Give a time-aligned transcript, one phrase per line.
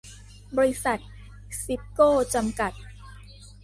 [0.57, 0.99] บริษัท
[1.61, 2.73] ซีฟโก้ จำกัด